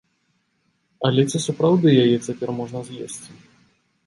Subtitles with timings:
[1.09, 3.31] Але ці сапраўды яе цяпер можна з'есці?